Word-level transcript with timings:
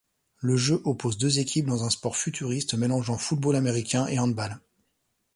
Le 0.39 0.57
jeu 0.57 0.81
oppose 0.83 1.19
deux 1.19 1.37
équipes 1.37 1.67
dans 1.67 1.83
un 1.83 1.91
sport 1.91 2.17
futuriste 2.17 2.73
mélangeant 2.73 3.19
football 3.19 3.55
américain 3.55 4.07
et 4.07 4.17
handball. 4.17 4.59